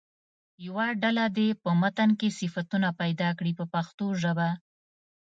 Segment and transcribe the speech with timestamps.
[0.67, 4.49] یوه ډله دې په متن کې صفتونه پیدا کړي په پښتو ژبه.